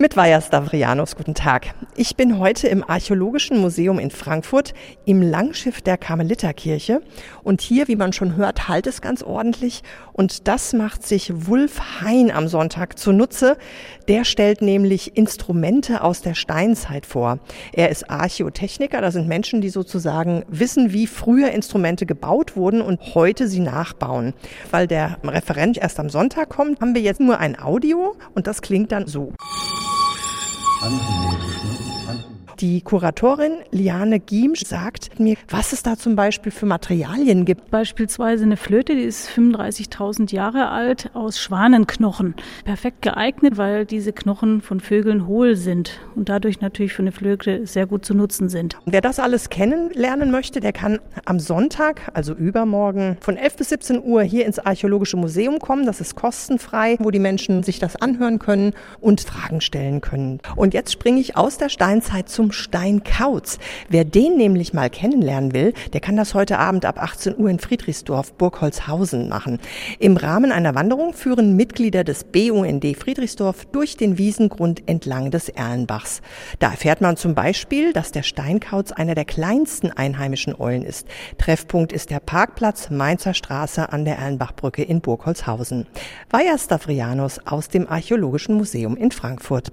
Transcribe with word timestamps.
Mit 0.00 0.16
Vaja 0.16 0.40
Stavrianos, 0.40 1.16
guten 1.16 1.34
Tag. 1.34 1.74
Ich 1.96 2.14
bin 2.14 2.38
heute 2.38 2.68
im 2.68 2.88
Archäologischen 2.88 3.58
Museum 3.58 3.98
in 3.98 4.12
Frankfurt 4.12 4.72
im 5.04 5.20
Langschiff 5.20 5.80
der 5.80 5.98
Karmeliterkirche. 5.98 7.02
Und 7.42 7.62
hier, 7.62 7.88
wie 7.88 7.96
man 7.96 8.12
schon 8.12 8.36
hört, 8.36 8.68
halt 8.68 8.86
es 8.86 9.00
ganz 9.00 9.24
ordentlich. 9.24 9.82
Und 10.12 10.46
das 10.46 10.72
macht 10.72 11.04
sich 11.04 11.48
Wulf 11.48 12.00
Hein 12.00 12.30
am 12.30 12.46
Sonntag 12.46 12.96
zunutze. 12.96 13.56
Der 14.06 14.24
stellt 14.24 14.62
nämlich 14.62 15.16
Instrumente 15.16 16.04
aus 16.04 16.22
der 16.22 16.36
Steinzeit 16.36 17.04
vor. 17.04 17.40
Er 17.72 17.88
ist 17.88 18.08
Archäotechniker. 18.08 19.00
Das 19.00 19.14
sind 19.14 19.26
Menschen, 19.26 19.60
die 19.60 19.70
sozusagen 19.70 20.44
wissen, 20.46 20.92
wie 20.92 21.08
früher 21.08 21.50
Instrumente 21.50 22.06
gebaut 22.06 22.54
wurden 22.54 22.82
und 22.82 23.16
heute 23.16 23.48
sie 23.48 23.58
nachbauen. 23.58 24.34
Weil 24.70 24.86
der 24.86 25.18
Referent 25.24 25.76
erst 25.76 25.98
am 25.98 26.08
Sonntag 26.08 26.50
kommt, 26.50 26.80
haben 26.80 26.94
wir 26.94 27.02
jetzt 27.02 27.20
nur 27.20 27.40
ein 27.40 27.58
Audio 27.58 28.14
und 28.36 28.46
das 28.46 28.62
klingt 28.62 28.92
dann 28.92 29.08
so. 29.08 29.32
Die 32.60 32.80
Kuratorin 32.80 33.52
Liane 33.70 34.18
Giemsch 34.18 34.64
sagt 34.64 35.20
mir, 35.20 35.36
was 35.48 35.72
es 35.72 35.84
da 35.84 35.96
zum 35.96 36.16
Beispiel 36.16 36.50
für 36.50 36.66
Materialien 36.66 37.44
gibt. 37.44 37.70
Beispielsweise 37.70 38.42
eine 38.42 38.56
Flöte, 38.56 38.96
die 38.96 39.02
ist 39.02 39.28
35.000 39.28 40.34
Jahre 40.34 40.70
alt, 40.70 41.10
aus 41.14 41.38
Schwanenknochen. 41.38 42.34
Perfekt 42.64 43.02
geeignet, 43.02 43.58
weil 43.58 43.86
diese 43.86 44.12
Knochen 44.12 44.60
von 44.60 44.80
Vögeln 44.80 45.28
hohl 45.28 45.54
sind 45.54 46.00
und 46.16 46.28
dadurch 46.28 46.60
natürlich 46.60 46.94
für 46.94 47.02
eine 47.02 47.12
Flöte 47.12 47.64
sehr 47.64 47.86
gut 47.86 48.04
zu 48.04 48.14
nutzen 48.14 48.48
sind. 48.48 48.76
Wer 48.86 49.02
das 49.02 49.20
alles 49.20 49.50
kennenlernen 49.50 50.32
möchte, 50.32 50.58
der 50.58 50.72
kann 50.72 50.98
am 51.26 51.38
Sonntag, 51.38 52.10
also 52.14 52.34
übermorgen, 52.34 53.18
von 53.20 53.36
11 53.36 53.56
bis 53.56 53.68
17 53.68 54.02
Uhr 54.02 54.22
hier 54.22 54.46
ins 54.46 54.58
Archäologische 54.58 55.16
Museum 55.16 55.60
kommen. 55.60 55.86
Das 55.86 56.00
ist 56.00 56.16
kostenfrei, 56.16 56.96
wo 56.98 57.12
die 57.12 57.20
Menschen 57.20 57.62
sich 57.62 57.78
das 57.78 57.94
anhören 57.94 58.40
können 58.40 58.72
und 59.00 59.20
Fragen 59.20 59.60
stellen 59.60 60.00
können. 60.00 60.40
Und 60.56 60.67
jetzt 60.74 60.92
springe 60.92 61.20
ich 61.20 61.36
aus 61.36 61.58
der 61.58 61.68
Steinzeit 61.68 62.28
zum 62.28 62.52
Stein 62.52 63.02
Kautz. 63.04 63.58
Wer 63.88 64.04
den 64.04 64.36
nämlich 64.36 64.72
mal 64.72 64.90
kennenlernen 64.90 65.52
will, 65.52 65.74
der 65.92 66.00
kann 66.00 66.16
das 66.16 66.34
heute 66.34 66.58
Abend 66.58 66.84
ab 66.84 67.02
18 67.02 67.38
Uhr 67.38 67.50
in 67.50 67.58
Friedrichsdorf, 67.58 68.32
Burgholzhausen 68.34 69.28
machen. 69.28 69.58
Im 69.98 70.16
Rahmen 70.16 70.52
einer 70.52 70.74
Wanderung 70.74 71.12
führen 71.12 71.56
Mitglieder 71.56 72.04
des 72.04 72.24
BUND 72.24 72.84
Friedrichsdorf 72.96 73.66
durch 73.66 73.96
den 73.96 74.18
Wiesengrund 74.18 74.82
entlang 74.86 75.30
des 75.30 75.48
Erlenbachs. 75.48 76.22
Da 76.58 76.70
erfährt 76.70 77.00
man 77.00 77.16
zum 77.16 77.34
Beispiel, 77.34 77.92
dass 77.92 78.12
der 78.12 78.22
Steinkauz 78.22 78.92
einer 78.92 79.14
der 79.14 79.24
kleinsten 79.24 79.90
einheimischen 79.90 80.54
Eulen 80.58 80.82
ist. 80.82 81.06
Treffpunkt 81.38 81.92
ist 81.92 82.10
der 82.10 82.20
Parkplatz 82.20 82.90
Mainzer 82.90 83.34
Straße 83.34 83.92
an 83.92 84.04
der 84.04 84.18
Erlenbachbrücke 84.18 84.82
in 84.82 85.00
Burgholzhausen. 85.00 85.86
Vaja 86.30 86.56
Stavrianos 86.58 87.40
aus 87.46 87.68
dem 87.68 87.88
Archäologischen 87.88 88.56
Museum 88.56 88.96
in 88.96 89.10
Frankfurt. 89.10 89.72